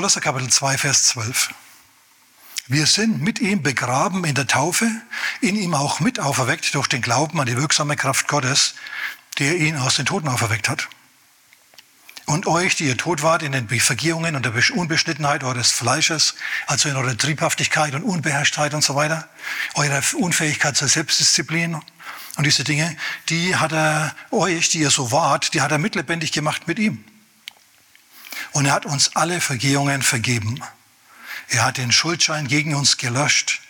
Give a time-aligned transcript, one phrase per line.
[0.00, 1.50] Kolosser Kapitel 2, Vers 12.
[2.68, 4.90] Wir sind mit ihm begraben in der Taufe,
[5.42, 8.76] in ihm auch mit auferweckt durch den Glauben an die wirksame Kraft Gottes,
[9.38, 10.88] der ihn aus den Toten auferweckt hat.
[12.24, 16.34] Und euch, die ihr tot wart in den Vergehungen und der Unbeschnittenheit eures Fleisches,
[16.66, 19.28] also in eurer Triebhaftigkeit und Unbeherrschtheit und so weiter,
[19.74, 22.96] eurer Unfähigkeit zur Selbstdisziplin und diese Dinge,
[23.28, 27.04] die hat er euch, die ihr so wart, die hat er mitlebendig gemacht mit ihm.
[28.52, 30.60] Und er hat uns alle Vergehungen vergeben.
[31.48, 33.60] Er hat den Schuldschein gegen uns gelöscht,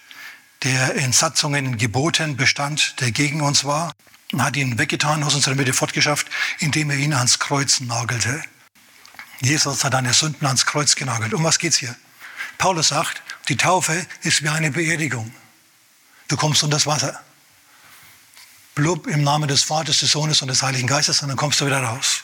[0.63, 3.93] der in Satzungen, in Geboten bestand, der gegen uns war,
[4.33, 6.27] und hat ihn weggetan, aus unserer Mitte fortgeschafft,
[6.59, 8.43] indem er ihn ans Kreuz nagelte.
[9.41, 11.35] Jesus hat deine Sünden ans Kreuz genagelt.
[11.35, 11.95] Um was geht's hier?
[12.59, 15.33] Paulus sagt, die Taufe ist wie eine Beerdigung.
[16.29, 17.21] Du kommst unter das Wasser.
[18.75, 21.67] Blub im Namen des Vaters, des Sohnes und des Heiligen Geistes und dann kommst du
[21.67, 22.23] wieder raus.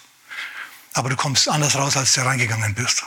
[0.97, 3.05] Aber du kommst anders raus, als du reingegangen bist.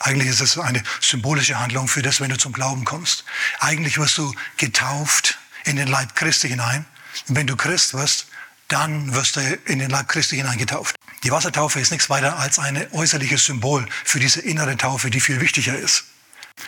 [0.00, 3.24] Eigentlich ist es eine symbolische Handlung für das, wenn du zum Glauben kommst.
[3.60, 6.84] Eigentlich wirst du getauft in den Leib Christi hinein.
[7.28, 8.26] Und wenn du Christ wirst,
[8.66, 10.96] dann wirst du in den Leib Christi hineingetauft.
[11.22, 15.40] Die Wassertaufe ist nichts weiter als ein äußerliches Symbol für diese innere Taufe, die viel
[15.40, 16.06] wichtiger ist.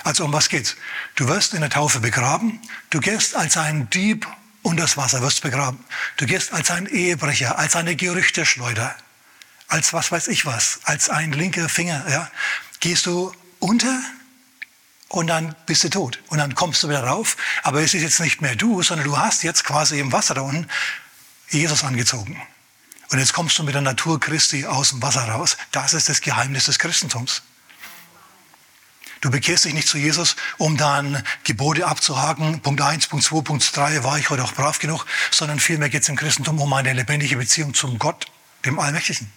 [0.05, 0.77] Also um was geht's?
[1.17, 4.25] Du wirst in der Taufe begraben, du gehst als ein Dieb
[4.65, 5.85] unter das Wasser, wirst begraben.
[6.17, 8.97] Du gehst als ein Ehebrecher, als eine Gerüchteschleuder,
[9.69, 12.31] als was weiß ich was, als ein linker Finger, ja,
[12.81, 14.01] gehst du unter
[15.09, 16.19] und dann bist du tot.
[16.29, 17.37] Und dann kommst du wieder rauf.
[17.63, 20.41] Aber es ist jetzt nicht mehr du, sondern du hast jetzt quasi im Wasser da
[20.41, 20.69] unten
[21.51, 22.41] Jesus angezogen.
[23.11, 25.57] Und jetzt kommst du mit der Natur Christi aus dem Wasser raus.
[25.73, 27.43] Das ist das Geheimnis des Christentums.
[29.25, 32.61] Du bekehrst dich nicht zu Jesus, um dann Gebote abzuhaken.
[32.61, 36.03] Punkt 1, Punkt 2, Punkt 3, war ich heute auch brav genug, sondern vielmehr geht
[36.03, 38.27] es im Christentum um eine lebendige Beziehung zum Gott,
[38.67, 39.33] dem Allmächtigen.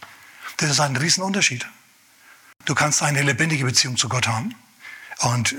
[0.57, 1.65] Das ist ein Riesenunterschied.
[2.65, 4.55] Du kannst eine lebendige Beziehung zu Gott haben.
[5.19, 5.55] Und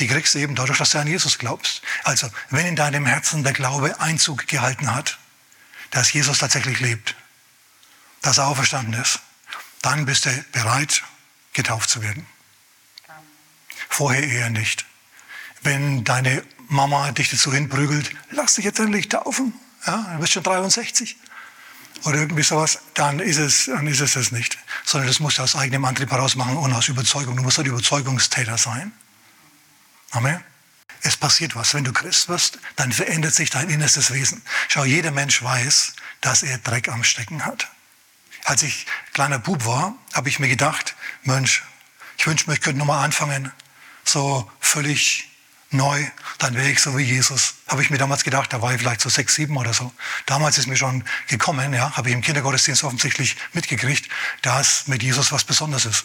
[0.00, 1.80] die kriegst du eben dadurch, dass du an Jesus glaubst.
[2.04, 5.18] Also, wenn in deinem Herzen der Glaube Einzug gehalten hat,
[5.92, 7.14] dass Jesus tatsächlich lebt,
[8.20, 9.20] dass er auferstanden ist,
[9.80, 11.02] dann bist du bereit,
[11.54, 12.26] getauft zu werden.
[13.92, 14.86] Vorher eher nicht.
[15.60, 19.52] Wenn deine Mama dich dazu hinprügelt, lass dich jetzt endlich taufen,
[19.86, 21.14] ja, du bist schon 63
[22.04, 24.56] oder irgendwie sowas, dann ist es, dann ist es das nicht.
[24.86, 27.36] Sondern das musst du aus eigenem Antrieb heraus machen und aus Überzeugung.
[27.36, 28.92] Du musst ein Überzeugungstäter sein.
[30.12, 30.42] Amen.
[31.02, 31.74] Es passiert was.
[31.74, 34.40] Wenn du Christ wirst, dann verändert sich dein innerstes Wesen.
[34.68, 35.92] Schau, jeder Mensch weiß,
[36.22, 37.68] dass er Dreck am Stecken hat.
[38.44, 41.62] Als ich kleiner Bub war, habe ich mir gedacht, Mensch,
[42.16, 43.52] ich wünsche mir, ich könnte nochmal anfangen,
[44.12, 45.28] so völlig
[45.72, 46.06] neu,
[46.38, 47.54] dann wäre ich so wie Jesus.
[47.66, 49.92] Habe ich mir damals gedacht, da war ich vielleicht so sechs, sieben oder so.
[50.26, 54.08] Damals ist mir schon gekommen, ja, habe ich im Kindergottesdienst offensichtlich mitgekriegt,
[54.42, 56.04] dass mit Jesus was Besonderes ist.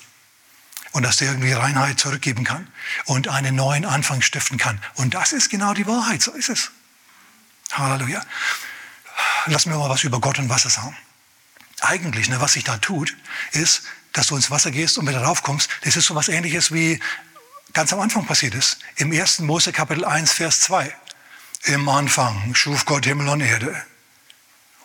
[0.94, 2.68] Und dass der irgendwie Reinheit zurückgeben kann
[3.06, 4.82] und einen neuen Anfang stiften kann.
[4.96, 6.72] Und das ist genau die Wahrheit, so ist es.
[7.72, 8.26] Halleluja.
[9.48, 10.96] Lass mir mal was über Gott und Wasser sagen.
[11.82, 13.16] Eigentlich, ne, was sich da tut,
[13.52, 15.70] ist, dass du ins Wasser gehst und wieder raufkommst.
[15.84, 17.00] Das ist so was ähnliches wie
[17.78, 18.80] ganz am Anfang passiert ist.
[18.96, 19.38] Im 1.
[19.42, 20.92] Mose Kapitel 1, Vers 2.
[21.66, 23.70] Im Anfang schuf Gott Himmel und Erde.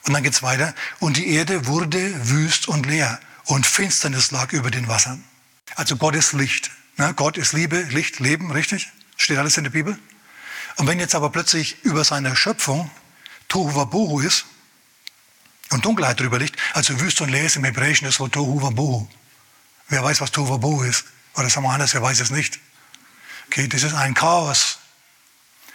[0.02, 0.74] Und dann geht's weiter.
[0.98, 5.24] Und die Erde wurde wüst und leer und Finsternis lag über den Wassern.
[5.74, 6.70] Also Gott ist Licht.
[6.98, 7.14] Ne?
[7.16, 8.92] Gott ist Liebe, Licht, Leben, richtig?
[9.16, 9.98] Steht alles in der Bibel.
[10.76, 12.90] Und wenn jetzt aber plötzlich über seine Schöpfung
[13.48, 14.44] Tohu Wabohu ist
[15.70, 19.08] und Dunkelheit drüber liegt, also wüst und leer ist im Hebräischen das Wort Tohu Wabohu.
[19.88, 21.06] Wer weiß, was Tohu Wabohu ist?
[21.36, 22.60] Oder sagen wir anders, wer weiß es nicht?
[23.52, 24.78] Okay, das ist ein Chaos.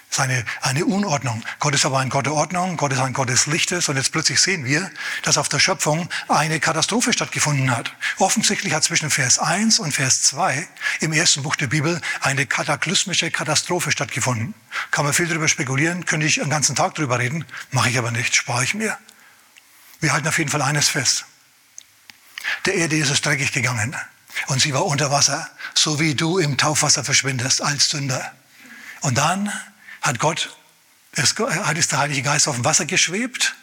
[0.09, 1.43] Das ist eine, eine Unordnung.
[1.59, 3.87] Gott ist aber ein Gott der Ordnung, Gott ist ein Gott des Lichtes.
[3.87, 4.89] Und jetzt plötzlich sehen wir,
[5.21, 7.93] dass auf der Schöpfung eine Katastrophe stattgefunden hat.
[8.17, 10.67] Offensichtlich hat zwischen Vers 1 und Vers 2
[11.01, 14.55] im ersten Buch der Bibel eine kataklysmische Katastrophe stattgefunden.
[14.89, 18.09] Kann man viel darüber spekulieren, könnte ich einen ganzen Tag darüber reden, mache ich aber
[18.09, 18.97] nicht, spare ich mir.
[19.99, 21.25] Wir halten auf jeden Fall eines fest.
[22.65, 23.95] Der Erde ist es dreckig gegangen.
[24.45, 28.31] Und sie war unter Wasser, so wie du im Taufwasser verschwindest als Sünder.
[29.01, 29.51] Und dann
[30.01, 30.55] hat Gott,
[31.13, 33.55] es, hat der Heilige Geist auf dem Wasser geschwebt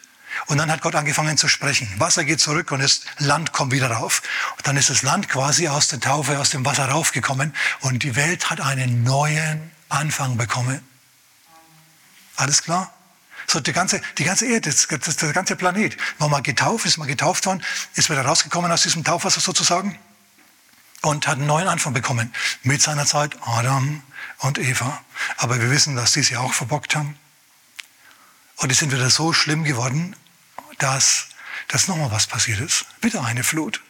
[0.47, 1.89] und dann hat Gott angefangen zu sprechen.
[1.97, 4.21] Wasser geht zurück und das Land kommt wieder rauf.
[4.57, 8.15] Und dann ist das Land quasi aus der Taufe, aus dem Wasser raufgekommen und die
[8.15, 10.81] Welt hat einen neuen Anfang bekommen.
[12.35, 12.93] Alles klar?
[13.47, 16.97] So die ganze, die ganze Erde, das, das, der ganze Planet war mal getauft, ist
[16.97, 17.63] mal getauft worden,
[17.93, 19.97] ist wieder rausgekommen aus diesem Taufwasser sozusagen
[21.05, 22.33] und hat einen neuen Anfang bekommen.
[22.63, 24.01] Mit seiner Zeit Adam
[24.39, 25.03] und Eva.
[25.37, 27.17] Aber wir wissen, dass die sie auch verbockt haben.
[28.57, 30.15] Und die sind wieder so schlimm geworden,
[30.79, 31.27] dass,
[31.67, 32.85] dass nochmal was passiert ist.
[33.01, 33.81] Wieder eine Flut.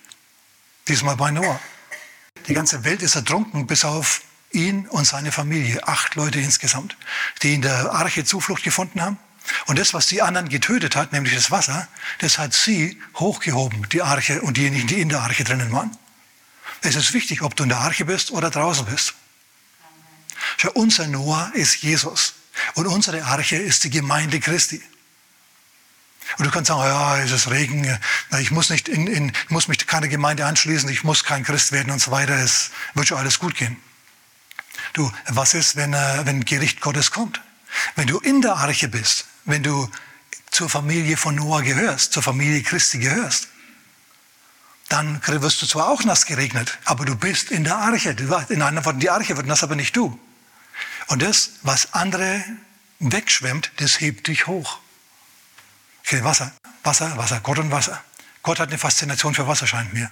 [0.87, 1.59] Diesmal bei Noah.
[2.47, 4.21] Die ganze Welt ist ertrunken, bis auf
[4.51, 5.87] ihn und seine Familie.
[5.87, 6.97] Acht Leute insgesamt,
[7.41, 9.17] die in der Arche Zuflucht gefunden haben.
[9.67, 11.87] Und das, was die anderen getötet hat, nämlich das Wasser,
[12.19, 15.95] das hat sie hochgehoben, die Arche und diejenigen, die in der Arche drinnen waren.
[16.81, 19.13] Es ist wichtig, ob du in der Arche bist oder draußen bist.
[20.57, 22.33] Schau, unser Noah ist Jesus
[22.75, 24.81] und unsere Arche ist die Gemeinde Christi.
[26.37, 27.99] Und du kannst sagen, ja, es ist Regen,
[28.39, 31.91] ich muss, nicht in, in, muss mich keiner Gemeinde anschließen, ich muss kein Christ werden
[31.91, 33.77] und so weiter, es wird schon alles gut gehen.
[34.93, 37.41] Du, was ist, wenn, äh, wenn Gericht Gottes kommt?
[37.95, 39.89] Wenn du in der Arche bist, wenn du
[40.51, 43.49] zur Familie von Noah gehörst, zur Familie Christi gehörst,
[44.89, 48.11] dann wirst du zwar auch nass geregnet, aber du bist in der Arche.
[48.49, 50.19] In anderen Worten, die Arche wird nass, aber nicht du.
[51.07, 52.43] Und das, was andere
[52.99, 54.79] wegschwemmt, das hebt dich hoch.
[56.01, 56.51] Okay, Wasser,
[56.83, 58.03] Wasser, Wasser, Gott und Wasser.
[58.43, 60.11] Gott hat eine Faszination für Wasser, scheint mir.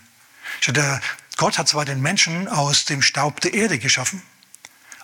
[1.37, 4.21] Gott hat zwar den Menschen aus dem Staub der Erde geschaffen,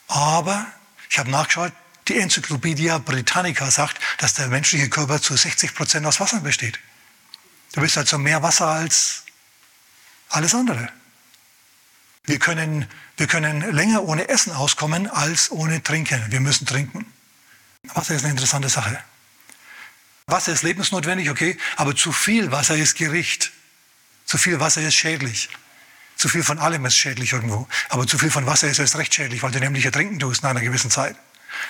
[0.07, 0.65] aber
[1.10, 1.72] ich habe nachgeschaut,
[2.07, 6.80] die Enzyklopädie Britannica sagt, dass der menschliche Körper zu 60 Prozent aus Wasser besteht.
[7.74, 9.24] Du bist also mehr Wasser als
[10.29, 10.89] alles andere.
[12.25, 12.87] Wir können,
[13.17, 16.23] wir können länger ohne Essen auskommen als ohne Trinken.
[16.29, 17.05] Wir müssen trinken.
[17.93, 18.99] Wasser ist eine interessante Sache.
[20.27, 23.51] Wasser ist lebensnotwendig, okay, aber zu viel Wasser ist Gericht.
[24.25, 25.49] Zu viel Wasser ist schädlich.
[26.15, 27.67] Zu viel von allem ist schädlich irgendwo.
[27.89, 30.51] Aber zu viel von Wasser ist erst recht schädlich, weil du nämlich ertrinken tust nach
[30.51, 31.15] einer gewissen Zeit.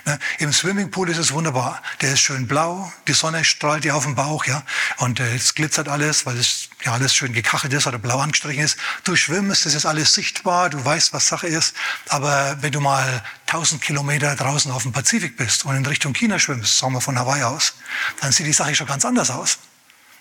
[0.06, 0.20] Ne?
[0.40, 1.82] Im Swimmingpool ist es wunderbar.
[2.02, 4.64] Der ist schön blau, die Sonne strahlt dir auf den Bauch, ja,
[4.98, 8.64] und äh, es glitzert alles, weil es ja alles schön gekachelt ist oder blau angestrichen
[8.64, 8.78] ist.
[9.04, 11.76] Du schwimmst, das ist alles sichtbar, du weißt, was Sache ist.
[12.08, 16.40] Aber wenn du mal 1000 Kilometer draußen auf dem Pazifik bist und in Richtung China
[16.40, 17.74] schwimmst, sagen wir von Hawaii aus,
[18.22, 19.60] dann sieht die Sache schon ganz anders aus.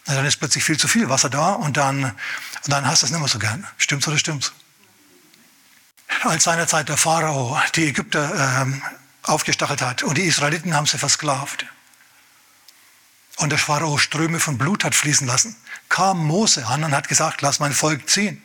[0.07, 2.15] Dann ist plötzlich viel zu viel Wasser da und dann, und
[2.67, 3.67] dann hast du es nicht mehr so gern.
[3.77, 4.53] Stimmt's oder stimmt's?
[6.23, 8.83] Als seinerzeit der Pharao die Ägypter ähm,
[9.29, 10.03] aufgestachelt hat.
[10.03, 11.67] Und die Israeliten haben sie versklavt.
[13.37, 15.57] Und der Pharao Ströme von Blut hat fließen lassen.
[15.89, 18.43] Kam Mose an und hat gesagt, lass mein Volk ziehen.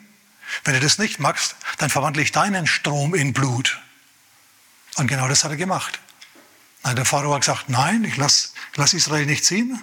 [0.64, 3.82] Wenn du das nicht magst, dann verwandle ich deinen Strom in Blut.
[4.96, 6.00] Und genau das hat er gemacht.
[6.86, 9.82] Der Pharao hat gesagt, nein, ich lasse lass Israel nicht ziehen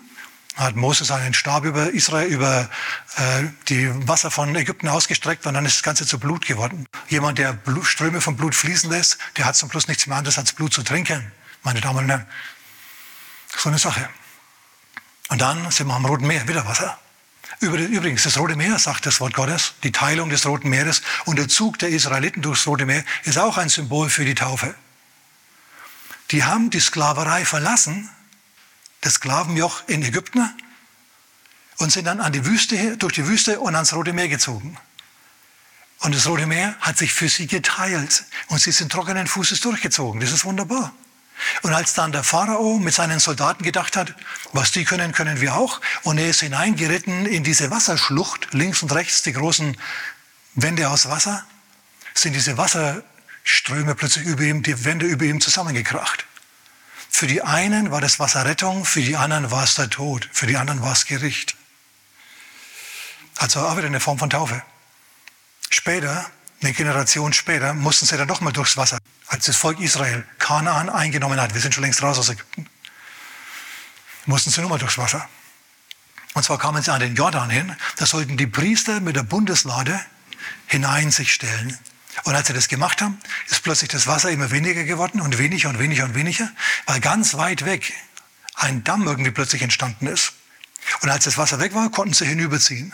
[0.57, 2.69] hat Moses einen Stab über Israel, über
[3.17, 6.87] äh, die Wasser von Ägypten ausgestreckt und dann ist das Ganze zu Blut geworden.
[7.09, 10.39] Jemand, der Blut, Ströme von Blut fließen lässt, der hat zum Schluss nichts mehr anderes
[10.39, 11.33] als Blut zu trinken,
[11.63, 12.27] meine Damen und Herren.
[13.57, 14.09] So eine Sache.
[15.29, 16.99] Und dann sind wir am Roten Meer, wieder Wasser.
[17.61, 21.47] Übrigens, das Rote Meer, sagt das Wort Gottes, die Teilung des Roten Meeres und der
[21.49, 24.75] Zug der Israeliten durchs Rote Meer ist auch ein Symbol für die Taufe.
[26.31, 28.09] Die haben die Sklaverei verlassen
[29.01, 30.49] das Sklavenjoch in Ägypten
[31.79, 34.77] und sind dann an die Wüste, durch die Wüste und ans Rote Meer gezogen.
[36.01, 40.21] Und das Rote Meer hat sich für sie geteilt und sie sind trockenen Fußes durchgezogen.
[40.21, 40.93] Das ist wunderbar.
[41.63, 44.15] Und als dann der Pharao mit seinen Soldaten gedacht hat,
[44.53, 48.93] was die können, können wir auch, und er ist hineingeritten in diese Wasserschlucht, links und
[48.93, 49.77] rechts die großen
[50.55, 51.45] Wände aus Wasser,
[52.15, 56.27] sind diese Wasserströme plötzlich über ihm, die Wände über ihm zusammengekracht.
[57.11, 60.47] Für die einen war das Wasser Rettung, für die anderen war es der Tod, für
[60.47, 61.57] die anderen war es Gericht.
[63.37, 64.63] Also auch wieder eine Form von Taufe.
[65.69, 66.31] Später,
[66.63, 71.41] eine Generation später, mussten sie dann nochmal durchs Wasser, als das Volk Israel Kanaan eingenommen
[71.41, 71.53] hat.
[71.55, 72.67] Wir sind schon längst raus aus Ägypten.
[74.27, 75.29] Mussten sie nochmal durchs Wasser.
[76.35, 77.77] Und zwar kamen sie an den Jordan hin.
[77.97, 80.01] Da sollten die Priester mit der Bundeslade
[80.67, 81.79] hinein sich stellen.
[82.25, 85.69] Und als sie das gemacht haben, ist plötzlich das Wasser immer weniger geworden und weniger
[85.69, 86.51] und weniger und weniger,
[86.87, 87.93] weil ganz weit weg
[88.55, 90.33] ein Damm irgendwie plötzlich entstanden ist.
[91.01, 92.93] Und als das Wasser weg war, konnten sie hinüberziehen.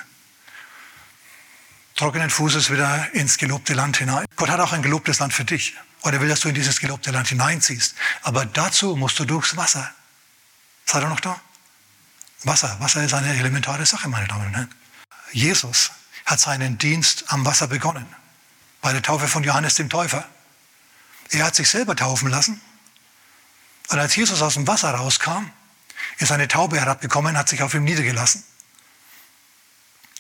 [1.97, 4.27] Trockenen Fußes wieder ins gelobte Land hinein.
[4.37, 5.75] Gott hat auch ein gelobtes Land für dich.
[6.03, 7.95] Oder will, dass du in dieses gelobte Land hineinziehst.
[8.23, 9.93] Aber dazu musst du durchs Wasser.
[10.85, 11.41] Seid ihr noch da?
[12.45, 12.77] Wasser.
[12.81, 14.75] Wasser ist eine elementare Sache, meine Damen und Herren.
[15.33, 15.91] Jesus
[16.27, 18.07] hat seinen Dienst am Wasser begonnen
[18.87, 20.25] bei der Taufe von Johannes dem Täufer.
[21.31, 22.61] Er hat sich selber taufen lassen.
[23.89, 25.51] Und als Jesus aus dem Wasser rauskam,
[26.19, 28.45] ist eine Taube herabgekommen, hat sich auf ihm niedergelassen.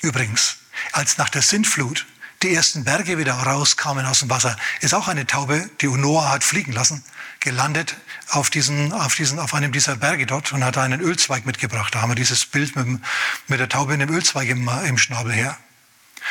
[0.02, 0.56] Übrigens,
[0.90, 2.06] als nach der Sintflut
[2.42, 6.42] die ersten Berge wieder rauskamen aus dem Wasser, ist auch eine Taube, die Noah hat
[6.42, 7.04] fliegen lassen,
[7.38, 7.94] gelandet
[8.30, 11.94] auf, diesen, auf, diesen, auf einem dieser Berge dort und hat einen Ölzweig mitgebracht.
[11.94, 13.00] Da haben wir dieses Bild mit,
[13.46, 15.56] mit der Taube in dem Ölzweig im, im Schnabel her.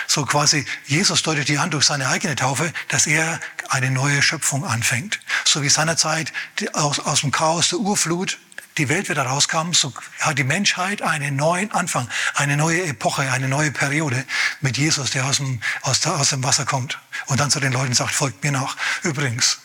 [0.07, 4.65] So quasi, Jesus deutet die an durch seine eigene Taufe, dass er eine neue Schöpfung
[4.65, 5.19] anfängt.
[5.45, 6.31] So wie seinerzeit
[6.73, 8.37] aus, aus dem Chaos der Urflut
[8.77, 13.47] die Welt wieder rauskam, so hat die Menschheit einen neuen Anfang, eine neue Epoche, eine
[13.47, 14.25] neue Periode
[14.59, 17.71] mit Jesus, der aus dem, aus, der, aus dem Wasser kommt und dann zu den
[17.71, 18.75] Leuten sagt, folgt mir nach.
[19.03, 19.59] Übrigens,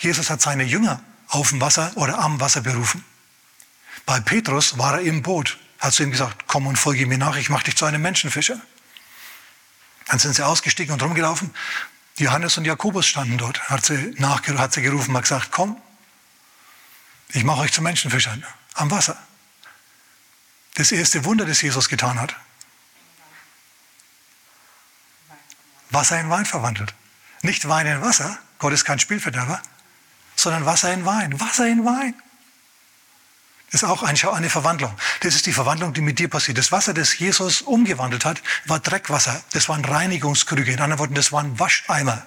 [0.00, 3.04] Jesus hat seine Jünger auf dem Wasser oder am Wasser berufen.
[4.06, 7.36] Bei Petrus war er im Boot, hat zu ihm gesagt, komm und folge mir nach,
[7.36, 8.60] ich mache dich zu einem Menschenfischer.
[10.08, 11.54] Dann sind sie ausgestiegen und rumgelaufen.
[12.16, 15.80] Johannes und Jakobus standen dort, hat sie, nach, hat sie gerufen, hat gesagt, komm,
[17.28, 19.16] ich mache euch zu Menschenfischern am Wasser.
[20.74, 22.34] Das erste Wunder, das Jesus getan hat.
[25.90, 26.94] Wasser in Wein verwandelt.
[27.42, 29.60] Nicht Wein in Wasser, Gott ist kein Spielverderber,
[30.36, 31.38] sondern Wasser in Wein.
[31.40, 32.14] Wasser in Wein.
[33.70, 34.96] Das ist auch eine Verwandlung.
[35.20, 36.56] Das ist die Verwandlung, die mit dir passiert.
[36.56, 39.42] Das Wasser, das Jesus umgewandelt hat, war Dreckwasser.
[39.52, 40.72] Das waren Reinigungskrüge.
[40.72, 42.24] In anderen Worten, das waren Wascheimer.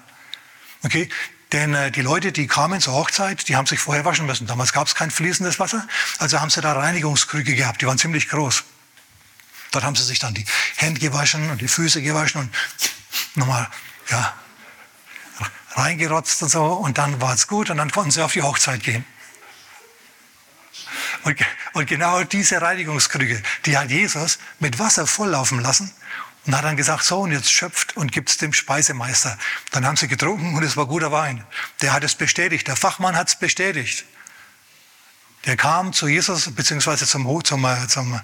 [0.84, 1.10] Okay?
[1.52, 4.48] Denn äh, die Leute, die kamen zur Hochzeit, die haben sich vorher waschen müssen.
[4.48, 5.86] Damals gab es kein fließendes Wasser,
[6.20, 7.82] also haben sie da Reinigungskrüge gehabt.
[7.82, 8.64] Die waren ziemlich groß.
[9.72, 10.46] Dort haben sie sich dann die
[10.78, 12.52] Hände gewaschen und die Füße gewaschen und
[13.36, 13.68] nochmal,
[14.10, 14.34] ja,
[15.72, 16.66] reingerotzt und so.
[16.66, 19.06] Und dann war es gut und dann konnten sie auf die Hochzeit gehen.
[21.24, 21.38] Und,
[21.74, 25.92] und genau diese Reinigungskrüge, die hat Jesus mit Wasser volllaufen lassen
[26.46, 29.38] und hat dann gesagt, so und jetzt schöpft und gibt's dem Speisemeister.
[29.72, 31.44] Dann haben sie getrunken und es war guter Wein.
[31.82, 34.06] Der hat es bestätigt, der Fachmann hat es bestätigt.
[35.46, 38.20] Der kam zu Jesus beziehungsweise zum, zum, zum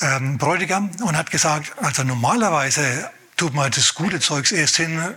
[0.00, 5.14] ähm, Bräutigam und hat gesagt, also normalerweise tut man das gute Zeugs erst hin,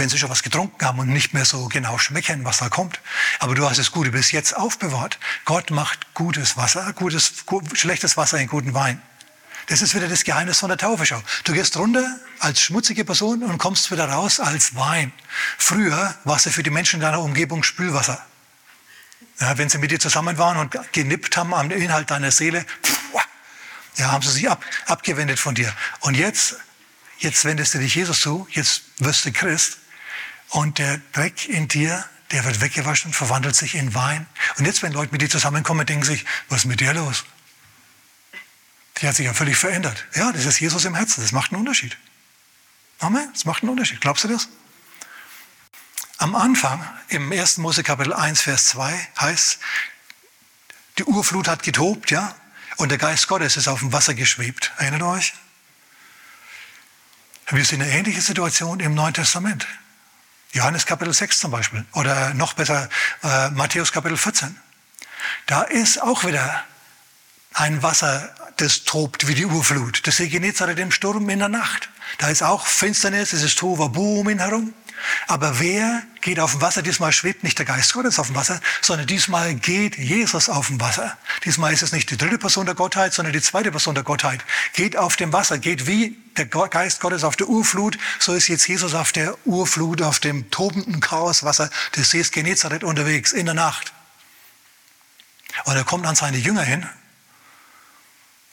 [0.00, 3.00] wenn sie schon was getrunken haben und nicht mehr so genau schmecken, was da kommt.
[3.38, 5.18] Aber du hast das Gute bis jetzt aufbewahrt.
[5.44, 9.00] Gott macht gutes Wasser, gutes, gut, schlechtes Wasser in guten Wein.
[9.66, 11.04] Das ist wieder das Geheimnis von der Taufe.
[11.04, 11.22] Schau.
[11.44, 15.12] Du gehst runter als schmutzige Person und kommst wieder raus als Wein.
[15.58, 18.24] Früher warst du für die Menschen in deiner Umgebung Spülwasser.
[19.38, 22.64] Ja, wenn sie mit dir zusammen waren und genippt haben am Inhalt deiner Seele,
[23.96, 25.70] ja, haben sie sich ab, abgewendet von dir.
[26.00, 26.56] Und jetzt,
[27.18, 29.76] jetzt wendest du dich Jesus zu, jetzt wirst du Christ
[30.50, 34.26] und der Dreck in dir, der wird weggewaschen, verwandelt sich in Wein.
[34.58, 37.24] Und jetzt, wenn Leute mit dir zusammenkommen, denken sich, was ist mit dir los?
[38.98, 40.06] Die hat sich ja völlig verändert.
[40.14, 41.22] Ja, das ist Jesus im Herzen.
[41.22, 41.96] Das macht einen Unterschied.
[42.98, 43.28] Amen.
[43.32, 44.00] Das macht einen Unterschied.
[44.00, 44.48] Glaubst du das?
[46.18, 47.58] Am Anfang, im 1.
[47.58, 49.58] Mose Kapitel 1, Vers 2, heißt,
[50.98, 52.34] die Urflut hat getobt, ja,
[52.76, 54.72] und der Geist Gottes ist auf dem Wasser geschwebt.
[54.76, 55.32] Erinnert euch?
[57.48, 59.66] Wir sind in einer ähnlichen Situation im Neuen Testament.
[60.52, 61.84] Johannes Kapitel 6 zum Beispiel.
[61.92, 62.88] Oder noch besser,
[63.22, 64.56] äh, Matthäus Kapitel 14.
[65.46, 66.64] Da ist auch wieder
[67.54, 70.06] ein Wasser, das tobt wie die Urflut.
[70.06, 71.88] Das See Genezareth im Sturm in der Nacht.
[72.18, 73.86] Da ist auch Finsternis, es ist Tova
[74.28, 74.74] ihn herum.
[75.26, 76.82] Aber wer geht auf dem Wasser?
[76.82, 80.80] Diesmal schwebt nicht der Geist Gottes auf dem Wasser, sondern diesmal geht Jesus auf dem
[80.80, 81.16] Wasser.
[81.44, 84.44] Diesmal ist es nicht die dritte Person der Gottheit, sondern die zweite Person der Gottheit.
[84.72, 88.66] Geht auf dem Wasser, geht wie der Geist Gottes auf der Urflut, so ist jetzt
[88.68, 93.92] Jesus auf der Urflut, auf dem tobenden Chaoswasser des Sees Genezareth unterwegs in der Nacht.
[95.64, 96.88] Und er kommt an seine Jünger hin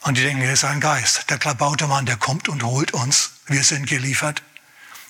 [0.02, 1.28] und die denken, er ist ein Geist.
[1.30, 3.32] Der klabaute Mann, der kommt und holt uns.
[3.46, 4.42] Wir sind geliefert.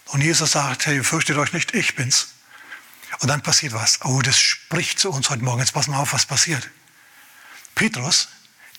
[0.09, 2.29] Und Jesus sagt, hey, fürchtet euch nicht, ich bin's.
[3.21, 4.01] Und dann passiert was.
[4.05, 5.61] Oh, das spricht zu uns heute Morgen.
[5.61, 6.69] Jetzt pass mal auf, was passiert.
[7.75, 8.29] Petrus,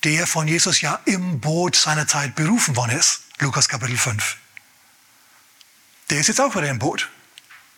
[0.04, 4.38] der von Jesus ja im Boot seiner Zeit berufen worden ist, Lukas Kapitel 5,
[6.10, 7.10] der ist jetzt auch wieder im Boot.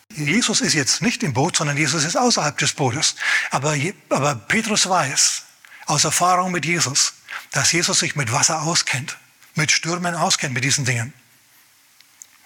[0.10, 3.16] Jesus ist jetzt nicht im Boot, sondern Jesus ist außerhalb des Bootes.
[3.50, 3.76] Aber,
[4.10, 5.44] aber Petrus weiß
[5.86, 7.14] aus Erfahrung mit Jesus,
[7.52, 9.18] dass Jesus sich mit Wasser auskennt,
[9.56, 11.14] mit Stürmen auskennt, mit diesen Dingen.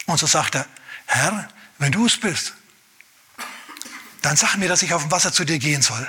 [0.05, 0.67] Und so sagt er,
[1.05, 2.53] Herr, wenn du es bist,
[4.21, 6.07] dann sag mir, dass ich auf dem Wasser zu dir gehen soll.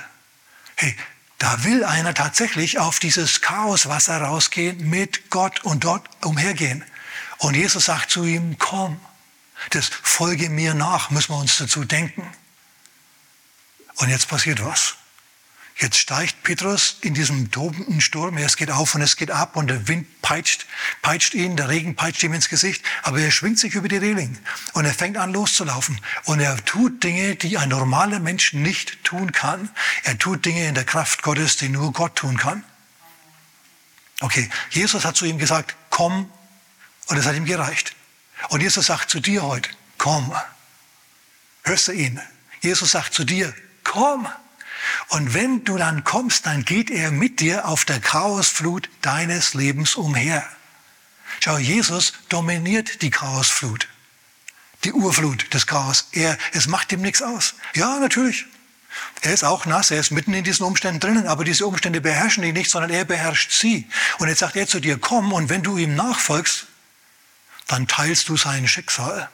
[0.77, 0.97] Hey,
[1.39, 6.85] da will einer tatsächlich auf dieses Chaoswasser rausgehen, mit Gott und dort umhergehen.
[7.39, 8.99] Und Jesus sagt zu ihm, komm,
[9.71, 12.27] das folge mir nach, müssen wir uns dazu denken.
[13.97, 14.97] Und jetzt passiert was.
[15.79, 18.39] Jetzt steigt Petrus in diesem tobenden Sturm.
[18.39, 20.67] Es geht auf und es geht ab und der Wind peitscht,
[21.03, 22.85] peitscht ihn, der Regen peitscht ihm ins Gesicht.
[23.05, 24.37] Aber er schwingt sich über die Reling
[24.73, 26.01] und er fängt an loszulaufen.
[26.25, 29.71] Und er tut Dinge, die ein normaler Mensch nicht tun kann.
[30.03, 32.65] Er tut Dinge in der Kraft Gottes, die nur Gott tun kann.
[34.19, 36.29] Okay, Jesus hat zu ihm gesagt, komm.
[37.07, 37.95] Und es hat ihm gereicht.
[38.49, 40.35] Und Jesus sagt zu dir heute, komm.
[41.63, 42.21] Hörst du ihn?
[42.63, 43.55] Jesus sagt zu dir,
[43.85, 44.27] komm.
[45.09, 49.95] Und wenn du dann kommst, dann geht er mit dir auf der Chaosflut deines Lebens
[49.95, 50.47] umher.
[51.41, 53.89] Schau, Jesus dominiert die Chaosflut,
[54.85, 56.09] die Urflut des Chaos.
[56.13, 57.55] Er, es macht ihm nichts aus.
[57.75, 58.47] Ja, natürlich.
[59.23, 62.45] Er ist auch nass, er ist mitten in diesen Umständen drinnen, aber diese Umstände beherrschen
[62.45, 63.87] ihn nicht, sondern er beherrscht sie.
[64.19, 66.67] Und jetzt sagt er zu dir, komm, und wenn du ihm nachfolgst,
[67.67, 69.29] dann teilst du sein Schicksal.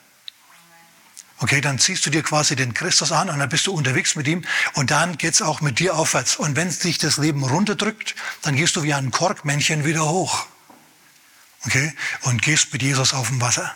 [1.43, 4.29] Okay, dann ziehst du dir quasi den Christus an und dann bist du unterwegs mit
[4.29, 4.45] ihm
[4.75, 6.37] und dann geht's auch mit dir aufwärts.
[6.37, 10.47] Und wenn sich das Leben runterdrückt, dann gehst du wie ein Korkmännchen wieder hoch.
[11.67, 13.75] Okay, und gehst mit Jesus auf dem Wasser.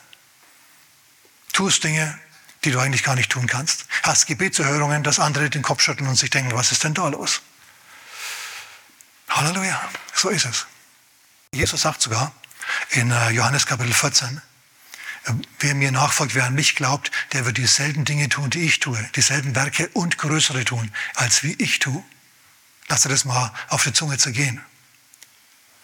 [1.53, 2.17] Tust Dinge,
[2.63, 3.87] die du eigentlich gar nicht tun kannst.
[4.05, 7.43] Hast Gebetserhörungen, dass andere den Kopf schütteln und sich denken, was ist denn da los?
[9.29, 10.67] Halleluja, so ist es.
[11.53, 12.33] Jesus sagt sogar
[12.91, 14.41] in äh, Johannes Kapitel 14, äh,
[15.59, 18.99] wer mir nachfolgt, wer an mich glaubt, der wird dieselben Dinge tun, die ich tue,
[19.16, 22.02] dieselben Werke und größere tun, als wie ich tue.
[22.88, 24.61] Lass dir das mal auf die Zunge zergehen.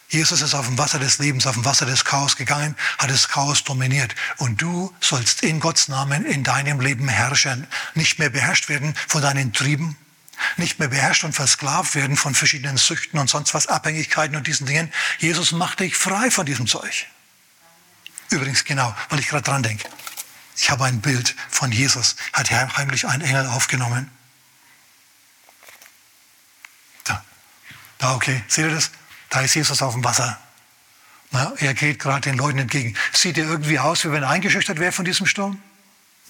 [0.09, 3.29] Jesus ist auf dem Wasser des Lebens, auf dem Wasser des Chaos gegangen, hat das
[3.29, 4.15] Chaos dominiert.
[4.37, 9.23] Und du sollst in Gottes Namen in deinem Leben herrschen, nicht mehr beherrscht werden von
[9.23, 9.97] deinen Trieben,
[10.59, 14.67] nicht mehr beherrscht und versklavt werden von verschiedenen Süchten und sonst was, Abhängigkeiten und diesen
[14.67, 14.93] Dingen.
[15.19, 17.07] Jesus macht dich frei von diesem Zeug.
[18.33, 19.89] Übrigens, genau, weil ich gerade dran denke.
[20.57, 24.11] Ich habe ein Bild von Jesus, hat heimlich ein Engel aufgenommen.
[27.05, 27.25] Da,
[27.99, 28.91] da okay, seht ihr das?
[29.29, 30.39] Da ist Jesus auf dem Wasser.
[31.31, 32.97] Na, er geht gerade den Leuten entgegen.
[33.13, 35.61] Sieht er irgendwie aus, wie wenn er eingeschüchtert wäre von diesem Sturm?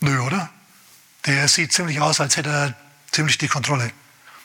[0.01, 0.51] Nö, oder?
[1.27, 2.75] Der sieht ziemlich aus, als hätte er
[3.11, 3.93] ziemlich die Kontrolle.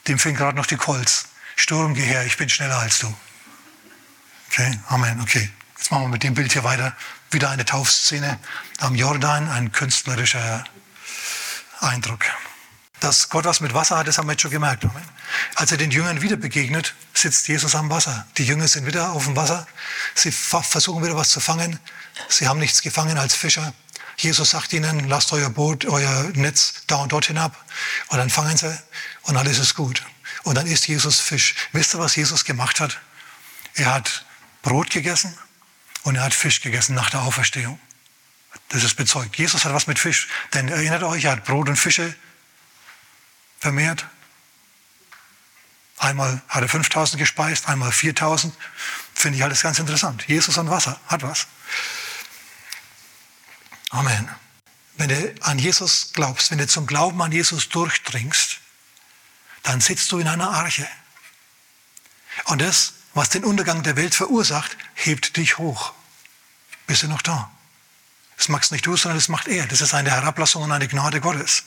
[0.07, 1.29] Dem fehlen gerade noch die Colts.
[1.55, 3.15] Sturm, geh her, ich bin schneller als du.
[4.49, 5.49] Okay, Amen, okay.
[5.77, 6.95] Jetzt machen wir mit dem Bild hier weiter.
[7.29, 8.39] Wieder eine Taufszene
[8.79, 10.63] am Jordan, ein künstlerischer
[11.81, 12.25] Eindruck.
[13.01, 14.85] Dass Gott was mit Wasser hat, das haben wir jetzt schon gemerkt.
[15.55, 18.25] Als er den Jüngern wieder begegnet, sitzt Jesus am Wasser.
[18.37, 19.67] Die Jünger sind wieder auf dem Wasser.
[20.15, 21.79] Sie versuchen wieder was zu fangen.
[22.29, 23.73] Sie haben nichts gefangen als Fischer.
[24.17, 27.55] Jesus sagt ihnen, lasst euer Boot, euer Netz da und dort hinab.
[28.07, 28.75] Und dann fangen sie
[29.23, 30.01] und alles ist gut.
[30.43, 31.55] Und dann isst Jesus Fisch.
[31.73, 32.99] Wisst ihr, was Jesus gemacht hat?
[33.75, 34.25] Er hat
[34.63, 35.37] Brot gegessen
[36.07, 37.77] und er hat Fisch gegessen nach der Auferstehung.
[38.69, 39.37] Das ist bezeugt.
[39.37, 40.29] Jesus hat was mit Fisch.
[40.53, 42.15] Denn erinnert euch, er hat Brot und Fische
[43.59, 44.05] vermehrt.
[45.97, 48.55] Einmal hat er 5000 gespeist, einmal 4000.
[49.13, 50.23] Finde ich alles ganz interessant.
[50.27, 51.45] Jesus und Wasser hat was.
[53.89, 54.29] Amen.
[54.95, 58.61] Wenn du an Jesus glaubst, wenn du zum Glauben an Jesus durchdringst,
[59.63, 60.87] dann sitzt du in einer Arche.
[62.45, 65.96] Und das, was den Untergang der Welt verursacht, hebt dich hoch.
[66.87, 67.51] Bist du noch da?
[68.37, 69.67] Das machst nicht du, sondern das macht er.
[69.67, 71.63] Das ist eine Herablassung und eine Gnade Gottes.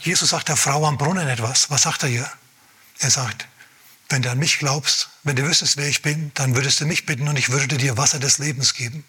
[0.00, 1.70] Jesus sagt der Frau am Brunnen etwas.
[1.70, 2.32] Was sagt er ihr?
[3.00, 3.46] Er sagt,
[4.08, 7.04] wenn du an mich glaubst, wenn du wüsstest, wer ich bin, dann würdest du mich
[7.04, 9.04] bitten und ich würde dir Wasser des Lebens geben.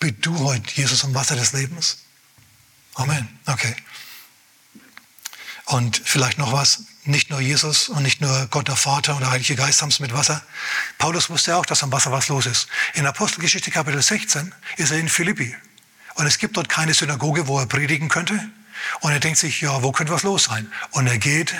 [0.00, 1.98] Bitt du heute Jesus um Wasser des Lebens.
[2.94, 3.28] Amen.
[3.46, 3.74] Okay.
[5.66, 9.30] Und vielleicht noch was, nicht nur Jesus und nicht nur Gott der Vater und der
[9.30, 10.42] Heilige Geist haben es mit Wasser.
[10.98, 12.68] Paulus wusste auch, dass am Wasser was los ist.
[12.94, 15.54] In Apostelgeschichte Kapitel 16 ist er in Philippi.
[16.14, 18.50] Und es gibt dort keine Synagoge, wo er predigen könnte.
[19.00, 20.72] Und er denkt sich, ja, wo könnte was los sein?
[20.90, 21.54] Und er geht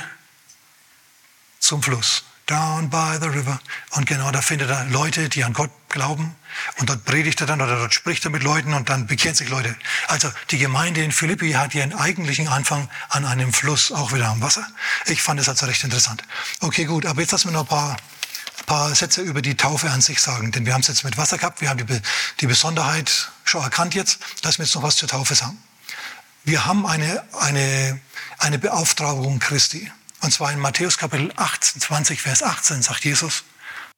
[1.61, 2.25] zum Fluss.
[2.49, 3.61] Down by the river.
[3.91, 6.35] Und genau da findet er Leute, die an Gott glauben.
[6.79, 9.51] Und dort predigt er dann oder dort spricht er mit Leuten und dann bekehren sich
[9.51, 9.77] Leute.
[10.07, 14.41] Also die Gemeinde in Philippi hat ihren eigentlichen Anfang an einem Fluss, auch wieder am
[14.41, 14.67] Wasser.
[15.05, 16.25] Ich fand es also recht interessant.
[16.61, 17.99] Okay, gut, aber jetzt lassen wir noch ein paar,
[18.65, 20.51] paar Sätze über die Taufe an sich sagen.
[20.51, 22.01] Denn wir haben es jetzt mit Wasser gehabt, wir haben die,
[22.41, 24.21] die Besonderheit schon erkannt jetzt.
[24.43, 25.59] Lass mir jetzt noch was zur Taufe sagen.
[26.45, 28.01] Wir haben eine, eine,
[28.39, 29.93] eine Beauftragung Christi.
[30.21, 33.45] Und zwar in Matthäus Kapitel 28, Vers 18 sagt Jesus,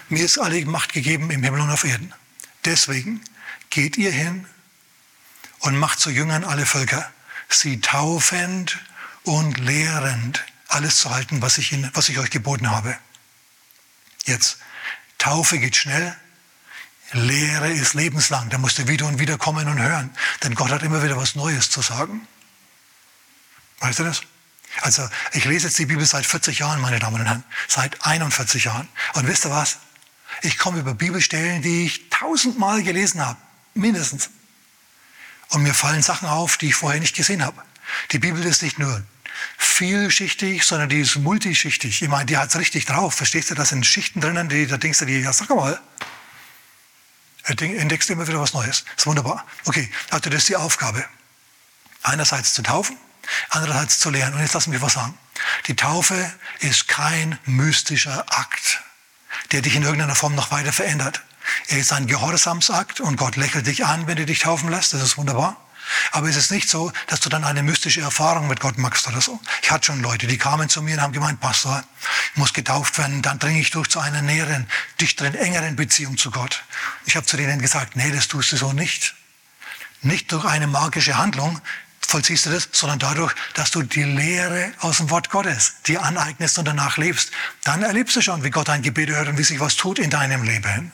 [0.09, 2.13] mir ist alle Macht gegeben im Himmel und auf Erden.
[2.65, 3.23] Deswegen
[3.71, 4.47] geht ihr hin
[5.61, 7.11] und macht zu Jüngern alle Völker,
[7.49, 8.79] sie taufend
[9.25, 12.97] und lehrend alles zu halten, was ich, Ihnen, was ich euch geboten habe.
[14.25, 14.59] Jetzt,
[15.19, 16.17] Taufe geht schnell,
[17.13, 18.51] Lehre ist lebenslang.
[18.51, 20.11] Da musst du wieder und wieder kommen und hören.
[20.43, 22.27] Denn Gott hat immer wieder was Neues zu sagen.
[23.81, 24.23] Weißt du das?
[24.83, 28.65] Also ich lese jetzt die Bibel seit 40 Jahren, meine Damen und Herren, seit 41
[28.65, 28.89] Jahren.
[29.15, 29.79] Und wisst ihr was?
[30.43, 33.39] Ich komme über Bibelstellen, die ich tausendmal gelesen habe,
[33.75, 34.31] mindestens.
[35.49, 37.61] Und mir fallen Sachen auf, die ich vorher nicht gesehen habe.
[38.13, 39.03] Die Bibel ist nicht nur
[39.59, 42.03] vielschichtig, sondern die ist multischichtig.
[42.03, 43.15] Ich meine, die hat es richtig drauf.
[43.15, 43.55] Verstehst du?
[43.55, 45.81] Da sind Schichten drinnen, die, da denkst du dir, ja, sag mal.
[47.45, 48.85] Entdeckst immer wieder was Neues.
[48.85, 49.45] Das ist wunderbar.
[49.65, 51.05] Okay, also das ist die Aufgabe.
[52.03, 52.97] Einerseits zu taufen,
[53.51, 54.35] andererseits zu lehren.
[54.35, 55.17] Und jetzt lassen wir was sagen.
[55.67, 58.81] Die Taufe ist kein mystischer Akt,
[59.53, 61.23] der dich in irgendeiner Form noch weiter verändert.
[61.69, 64.93] Er ist ein Gehorsamsakt und Gott lächelt dich an, wenn du dich taufen lässt.
[64.93, 65.57] Das ist wunderbar.
[66.13, 69.21] Aber es ist nicht so, dass du dann eine mystische Erfahrung mit Gott machst oder
[69.21, 69.41] so.
[69.63, 71.83] Ich hatte schon Leute, die kamen zu mir und haben gemeint, Pastor,
[72.33, 74.69] ich muss getauft werden, dann dringe ich durch zu einer näheren,
[75.01, 76.63] dichteren, engeren Beziehung zu Gott.
[77.07, 79.15] Ich habe zu denen gesagt, nee, das tust du so nicht.
[80.03, 81.61] Nicht durch eine magische Handlung
[82.11, 86.59] vollziehst du das, sondern dadurch, dass du die Lehre aus dem Wort Gottes dir aneignest
[86.59, 87.31] und danach lebst.
[87.65, 90.11] Dann erlebst du schon, wie Gott ein Gebet hört und wie sich was tut in
[90.11, 90.93] deinem Leben.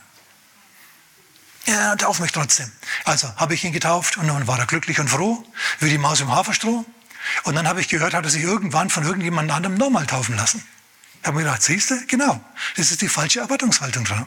[1.67, 2.71] Ja, tauf mich trotzdem.
[3.05, 5.45] Also habe ich ihn getauft und dann war er glücklich und froh,
[5.81, 6.85] wie die Maus im Haferstroh.
[7.43, 10.63] Und dann habe ich gehört, hat er sich irgendwann von irgendjemand anderem nochmal taufen lassen.
[11.21, 12.41] Ich habe mir gedacht, siehst du, genau,
[12.77, 14.27] das ist die falsche Erwartungshaltung dran.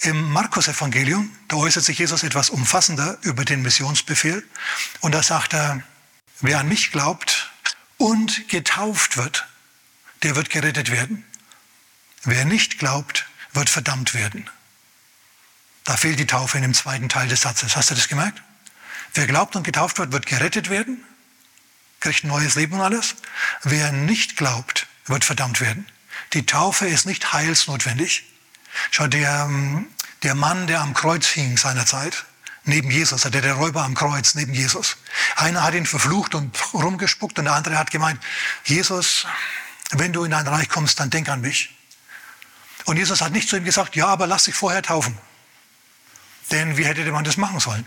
[0.00, 4.46] Im Markus-Evangelium, da äußert sich Jesus etwas umfassender über den Missionsbefehl.
[5.00, 5.82] Und da sagt er,
[6.40, 7.50] wer an mich glaubt
[7.96, 9.46] und getauft wird,
[10.22, 11.24] der wird gerettet werden.
[12.24, 14.48] Wer nicht glaubt, wird verdammt werden.
[15.84, 17.76] Da fehlt die Taufe in dem zweiten Teil des Satzes.
[17.76, 18.42] Hast du das gemerkt?
[19.14, 21.02] Wer glaubt und getauft wird, wird gerettet werden,
[22.00, 23.14] kriegt ein neues Leben und alles.
[23.62, 25.86] Wer nicht glaubt, wird verdammt werden.
[26.32, 28.24] Die Taufe ist nicht heilsnotwendig.
[28.90, 29.86] Schau, der, ähm,
[30.22, 32.24] der Mann, der am Kreuz hing seinerzeit,
[32.64, 34.96] neben Jesus, der, der Räuber am Kreuz neben Jesus.
[35.36, 38.20] Einer hat ihn verflucht und rumgespuckt und der andere hat gemeint,
[38.64, 39.26] Jesus,
[39.92, 41.74] wenn du in dein Reich kommst, dann denk an mich.
[42.84, 45.16] Und Jesus hat nicht zu ihm gesagt, ja, aber lass dich vorher taufen.
[46.50, 47.86] Denn wie hätte man das machen sollen?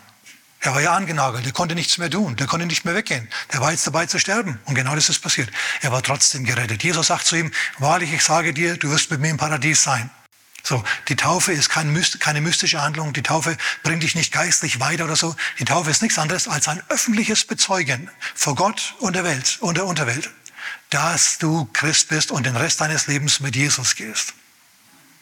[0.62, 3.30] Er war ja angenagelt, er konnte nichts mehr tun, der konnte nicht mehr weggehen.
[3.54, 4.60] Der war jetzt dabei zu sterben.
[4.65, 5.49] Und genau das ist passiert.
[5.82, 6.84] Er war trotzdem gerettet.
[6.84, 10.10] Jesus sagt zu ihm, wahrlich, ich sage dir, du wirst mit mir im Paradies sein.
[10.63, 13.13] So, die Taufe ist kein, keine mystische Handlung.
[13.13, 15.36] Die Taufe bringt dich nicht geistlich weiter oder so.
[15.60, 19.78] Die Taufe ist nichts anderes als ein öffentliches Bezeugen vor Gott und der Welt und
[19.78, 20.30] der Unterwelt,
[20.89, 24.34] dass du Christ bist und den Rest deines Lebens mit Jesus gehst.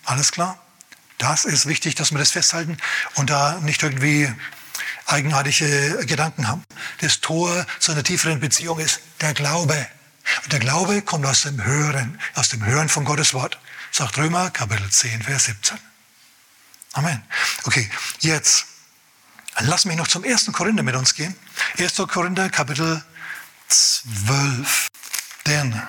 [0.06, 0.58] Alles klar?
[1.17, 2.78] Das ist wichtig, dass wir das festhalten
[3.15, 4.32] und da nicht irgendwie
[5.08, 6.63] eigenartige Gedanken haben.
[7.02, 9.88] Das Tor zu einer tieferen Beziehung ist der Glaube.
[10.43, 13.58] Und der Glaube kommt aus dem Hören, aus dem Hören von Gottes Wort.
[13.91, 15.78] Sagt Römer, Kapitel 10, Vers 17.
[16.93, 17.23] Amen.
[17.63, 18.65] Okay, jetzt
[19.60, 20.52] lass mich noch zum 1.
[20.52, 21.36] Korinther mit uns gehen.
[21.78, 21.95] 1.
[22.08, 23.04] Korinther, Kapitel
[23.67, 24.88] 12.
[25.45, 25.82] Denn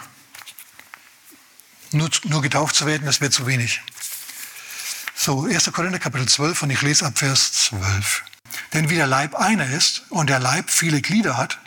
[1.93, 3.81] nur, nur getauft zu werden, das wird zu wenig.
[5.15, 5.73] So, 1.
[5.73, 8.23] Korinther Kapitel 12 und ich lese ab Vers 12.
[8.73, 11.59] Denn wie der Leib einer ist und der Leib viele Glieder hat,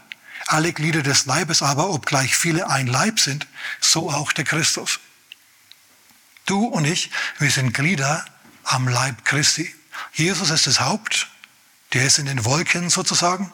[0.48, 3.48] alle Glieder des Leibes aber, obgleich viele ein Leib sind,
[3.82, 5.01] so auch der Christus.
[6.52, 8.26] Du und ich, wir sind Glieder
[8.66, 9.74] am Leib Christi.
[10.12, 11.30] Jesus ist das Haupt,
[11.94, 13.54] der ist in den Wolken sozusagen,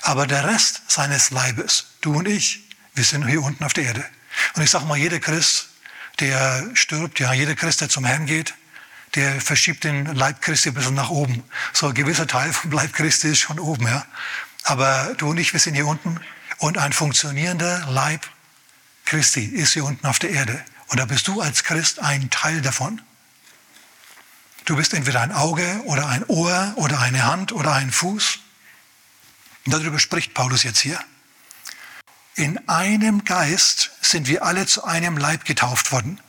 [0.00, 4.06] aber der Rest seines Leibes, du und ich, wir sind hier unten auf der Erde.
[4.54, 5.68] Und ich sage mal, jeder Christ,
[6.18, 8.54] der stirbt, ja, jeder Christ, der zum Herrn geht,
[9.16, 11.44] der verschiebt den Leib Christi ein bisschen nach oben.
[11.74, 14.06] So ein gewisser Teil vom Leib Christi ist schon oben, ja.
[14.64, 16.18] Aber du und ich, wir sind hier unten
[16.56, 18.26] und ein funktionierender Leib
[19.04, 20.64] Christi ist hier unten auf der Erde.
[20.90, 23.00] Und da bist du als Christ ein Teil davon.
[24.64, 28.40] Du bist entweder ein Auge oder ein Ohr oder eine Hand oder ein Fuß.
[29.66, 30.98] Und darüber spricht Paulus jetzt hier.
[32.34, 36.20] In einem Geist sind wir alle zu einem Leib getauft worden.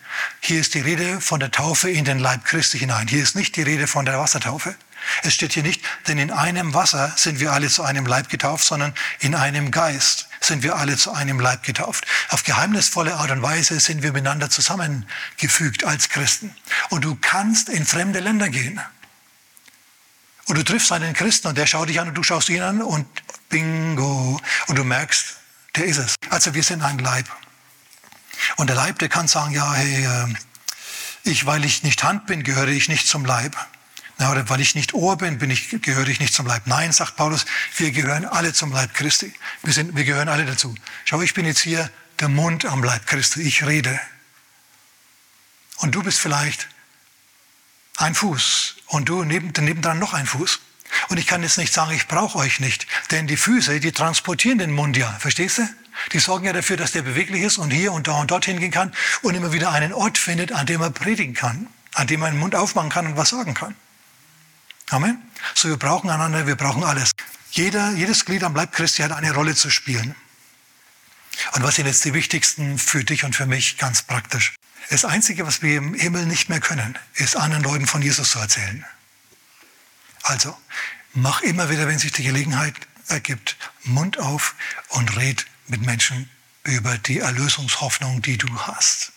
[0.42, 3.08] Hier ist die Rede von der Taufe in den Leib Christi hinein.
[3.08, 4.76] Hier ist nicht die Rede von der Wassertaufe.
[5.24, 8.66] Es steht hier nicht, denn in einem Wasser sind wir alle zu einem Leib getauft,
[8.66, 12.06] sondern in einem Geist sind wir alle zu einem Leib getauft.
[12.30, 16.54] Auf geheimnisvolle Art und Weise sind wir miteinander zusammengefügt als Christen.
[16.90, 18.82] Und du kannst in fremde Länder gehen.
[20.48, 22.82] Und du triffst einen Christen und der schaut dich an und du schaust ihn an
[22.82, 23.08] und
[23.50, 24.42] bingo.
[24.68, 25.38] Und du merkst,
[25.76, 26.16] der ist es.
[26.30, 27.30] Also wir sind ein Leib.
[28.58, 30.38] Und der Leib, der kann sagen, ja, hey, ähm,
[31.24, 33.56] ich, weil ich nicht Hand bin, gehöre ich nicht zum Leib.
[34.22, 36.68] Na, oder weil ich nicht Ohr bin, bin ich, gehöre ich nicht zum Leib.
[36.68, 37.44] Nein, sagt Paulus,
[37.76, 39.34] wir gehören alle zum Leib Christi.
[39.64, 40.76] Wir, sind, wir gehören alle dazu.
[41.06, 43.42] Schau, ich bin jetzt hier der Mund am Leib Christi.
[43.42, 44.00] Ich rede.
[45.78, 46.68] Und du bist vielleicht
[47.98, 50.60] ein Fuß und du neben, nebendran noch ein Fuß.
[51.10, 54.60] Und ich kann jetzt nicht sagen, ich brauche euch nicht, denn die Füße, die transportieren
[54.60, 55.68] den Mund ja, verstehst du?
[56.12, 58.70] Die sorgen ja dafür, dass der beweglich ist und hier und da und dorthin gehen
[58.70, 62.30] kann und immer wieder einen Ort findet, an dem er predigen kann, an dem er
[62.30, 63.76] den Mund aufmachen kann und was sagen kann.
[64.92, 65.22] Amen.
[65.56, 67.12] So, wir brauchen einander, wir brauchen alles.
[67.52, 70.16] Jeder, jedes Glied am Leib Christi hat eine Rolle zu spielen.
[71.54, 74.54] Und was sind jetzt die wichtigsten für dich und für mich ganz praktisch?
[74.90, 78.40] Das Einzige, was wir im Himmel nicht mehr können, ist anderen Leuten von Jesus zu
[78.40, 78.86] erzählen.
[80.24, 80.58] Also,
[81.14, 82.76] mach immer wieder, wenn sich die Gelegenheit
[83.08, 84.56] ergibt, Mund auf
[84.90, 86.30] und red mit Menschen
[86.64, 89.14] über die Erlösungshoffnung, die du hast.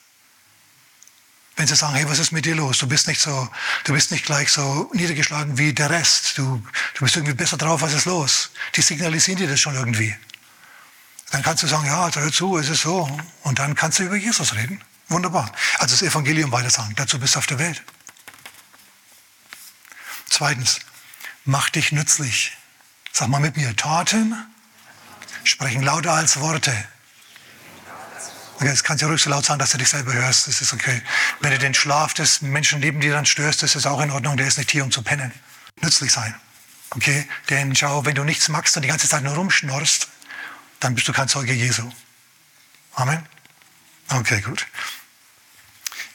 [1.56, 2.78] Wenn sie sagen, hey, was ist mit dir los?
[2.78, 3.48] Du bist nicht so,
[3.84, 6.36] du bist nicht gleich so niedergeschlagen wie der Rest.
[6.36, 6.62] Du,
[6.94, 8.50] du bist irgendwie besser drauf, was ist los?
[8.74, 10.16] Die signalisieren dir das schon irgendwie.
[11.30, 13.08] Dann kannst du sagen, ja, hör zu, es ist so.
[13.42, 14.82] Und dann kannst du über Jesus reden.
[15.08, 15.50] Wunderbar.
[15.78, 16.94] Also das Evangelium weiter sagen.
[16.96, 17.82] Dazu bist du auf der Welt.
[20.28, 20.80] Zweitens,
[21.44, 22.56] mach dich nützlich.
[23.12, 24.34] Sag mal mit mir, Taten
[25.44, 26.72] sprechen lauter als Worte.
[28.64, 30.48] Das kannst du ruhig so laut sagen, dass du dich selber hörst.
[30.48, 31.02] Das ist okay.
[31.40, 34.36] Wenn du den Schlaf des Menschen neben dir dann störst, das ist auch in Ordnung.
[34.36, 35.32] Der ist nicht hier, um zu pennen.
[35.82, 36.34] Nützlich sein.
[36.90, 37.28] Okay?
[37.50, 40.08] Denn schau, wenn du nichts magst und die ganze Zeit nur rumschnorrst,
[40.80, 41.90] dann bist du kein Zeuge Jesu.
[42.94, 43.26] Amen.
[44.08, 44.66] Okay, gut.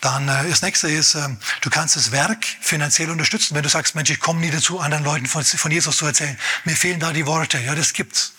[0.01, 1.27] Dann äh, das nächste ist, äh,
[1.61, 3.53] du kannst das Werk finanziell unterstützen.
[3.55, 6.37] Wenn du sagst, Mensch, ich komme nie dazu, anderen Leuten von, von Jesus zu erzählen.
[6.63, 7.59] Mir fehlen da die Worte.
[7.59, 8.33] Ja, das gibt's.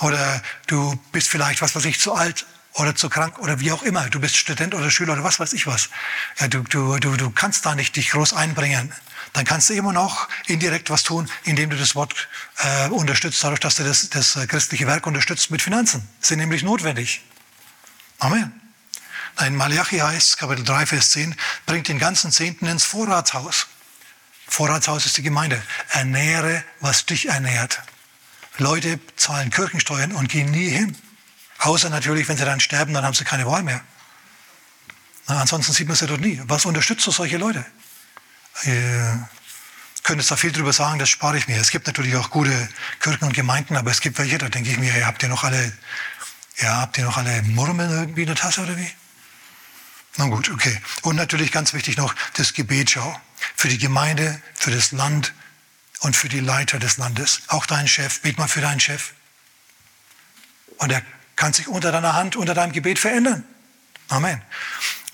[0.00, 3.82] Oder du bist vielleicht, was weiß ich, zu alt oder zu krank oder wie auch
[3.82, 4.08] immer.
[4.10, 5.88] Du bist Student oder Schüler oder was weiß ich was.
[6.38, 8.92] Ja, du, du, du, du kannst da nicht dich groß einbringen.
[9.32, 13.60] Dann kannst du immer noch indirekt was tun, indem du das Wort äh, unterstützt, dadurch,
[13.60, 16.06] dass du das, das äh, christliche Werk unterstützt mit Finanzen.
[16.20, 17.22] Sind nämlich notwendig.
[18.18, 18.52] Amen.
[19.40, 21.34] In Malachi heißt, Kapitel 3, Vers 10,
[21.66, 23.66] bringt den ganzen Zehnten ins Vorratshaus.
[24.46, 25.60] Vorratshaus ist die Gemeinde.
[25.90, 27.82] Ernähre, was dich ernährt.
[28.58, 30.96] Leute zahlen Kirchensteuern und gehen nie hin.
[31.64, 33.80] Außer natürlich, wenn sie dann sterben, dann haben sie keine Wahl mehr.
[35.26, 36.38] Na, ansonsten sieht man sie dort nie.
[36.44, 37.64] Was unterstützt so solche Leute?
[38.64, 39.28] Ihr
[40.02, 41.58] könnt da viel drüber sagen, das spare ich mir.
[41.58, 42.68] Es gibt natürlich auch gute
[43.00, 45.72] Kirchen und Gemeinden, aber es gibt welche, da denke ich mir, habt ihr noch alle,
[46.58, 48.90] ja, habt ihr noch alle Murmeln irgendwie in der Tasse oder wie?
[50.18, 50.78] Na gut, okay.
[51.00, 53.20] Und natürlich ganz wichtig noch das Gebet, schau.
[53.56, 55.32] Für die Gemeinde, für das Land
[56.00, 57.40] und für die Leiter des Landes.
[57.48, 59.12] Auch dein Chef, bet mal für deinen Chef.
[60.76, 61.02] Und er
[61.36, 63.44] kann sich unter deiner Hand, unter deinem Gebet verändern.
[64.08, 64.40] Amen.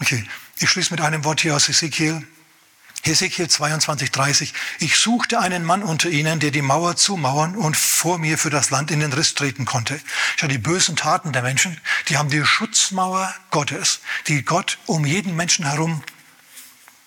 [0.00, 0.26] Okay,
[0.58, 2.26] ich schließe mit einem Wort hier aus Ezekiel.
[3.02, 4.54] Ezekiel 22, 30.
[4.78, 8.70] Ich suchte einen Mann unter ihnen, der die Mauer zumauern und vor mir für das
[8.70, 9.98] Land in den Riss treten konnte.
[10.36, 15.34] Schau, die bösen Taten der Menschen, die haben die Schutzmauer Gottes, die Gott um jeden
[15.34, 16.02] Menschen herum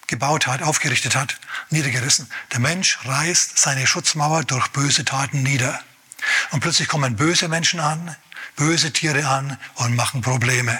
[0.08, 2.30] gebaut hat, aufgerichtet hat, niedergerissen.
[2.52, 5.80] Der Mensch reißt seine Schutzmauer durch böse Taten nieder.
[6.52, 8.16] Und plötzlich kommen böse Menschen an,
[8.56, 10.78] böse Tiere an und machen Probleme.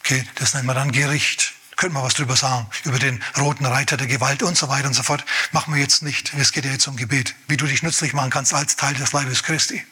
[0.00, 1.52] Okay, das nennt man dann Gericht.
[1.76, 4.94] Könnte man was drüber sagen, über den roten Reiter der Gewalt und so weiter und
[4.94, 5.24] so fort.
[5.52, 6.32] Machen wir jetzt nicht.
[6.34, 9.12] Es geht ja jetzt um Gebet, wie du dich nützlich machen kannst als Teil des
[9.12, 9.84] Leibes Christi.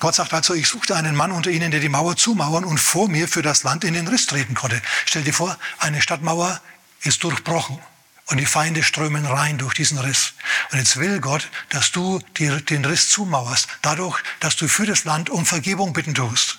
[0.00, 3.08] Gott sagt also, ich suchte einen Mann unter ihnen, der die Mauer zumauern und vor
[3.08, 4.80] mir für das Land in den Riss treten konnte.
[5.06, 6.60] Stell dir vor, eine Stadtmauer
[7.00, 7.78] ist durchbrochen
[8.26, 10.34] und die Feinde strömen rein durch diesen Riss.
[10.72, 15.30] Und jetzt will Gott, dass du den Riss zumauerst, dadurch, dass du für das Land
[15.30, 16.58] um Vergebung bitten tust,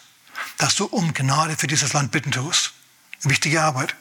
[0.58, 2.73] dass du um Gnade für dieses Land bitten tust.
[3.23, 3.95] Wichtige Arbeit.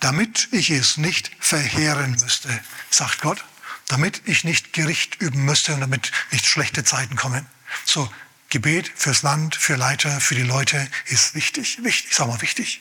[0.00, 2.48] Damit ich es nicht verheeren müsste,
[2.90, 3.44] sagt Gott,
[3.88, 7.46] damit ich nicht Gericht üben müsste und damit nicht schlechte Zeiten kommen.
[7.84, 8.10] So,
[8.48, 11.82] Gebet fürs Land, für Leiter, für die Leute ist wichtig.
[11.82, 12.80] Wichtig, sag mal wichtig.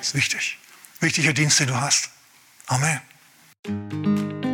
[0.00, 0.58] Ist wichtig.
[1.00, 2.10] Wichtiger Dienst, den du hast.
[2.70, 4.49] Amen.